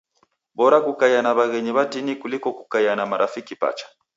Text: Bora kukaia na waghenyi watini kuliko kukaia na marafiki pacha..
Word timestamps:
Bora 0.55 0.79
kukaia 0.81 1.21
na 1.21 1.31
waghenyi 1.33 1.71
watini 1.71 2.15
kuliko 2.15 2.53
kukaia 2.53 2.95
na 2.95 3.05
marafiki 3.05 3.55
pacha.. 3.55 3.85